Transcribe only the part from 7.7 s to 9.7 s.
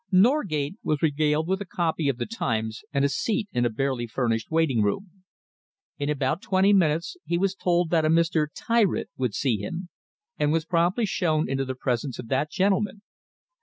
that a Mr. Tyritt would see